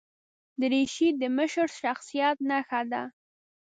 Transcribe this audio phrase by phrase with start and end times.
[0.59, 3.03] دریشي د مشر شخصیت نښه ده.